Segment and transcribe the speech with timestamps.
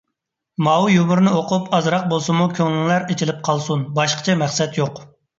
[0.67, 3.83] ماۋۇ يۇمۇرنى ئوقۇپ، ئازراق بولسىمۇ كۆڭلۈڭلار ئېچىلىپ قالسۇن.
[3.99, 5.03] باشقىچە مەقسەت يوق.